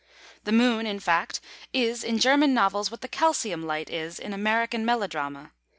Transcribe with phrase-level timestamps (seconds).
[0.45, 1.39] The Moon, in fact,
[1.73, 5.51] is in German novels what the calcium light is in American melodrama.